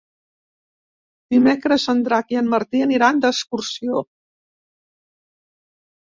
[1.35, 4.03] Dimecres en Drac i en Martí aniran d'excursió.